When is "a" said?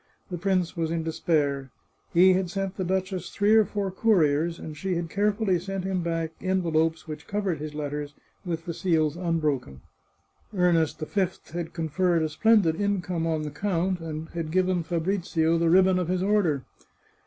12.23-12.29